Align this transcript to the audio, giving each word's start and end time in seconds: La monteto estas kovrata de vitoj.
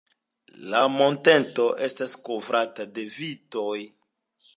La 0.69 0.79
monteto 0.93 1.65
estas 1.87 2.15
kovrata 2.29 2.87
de 2.97 3.05
vitoj. 3.19 3.77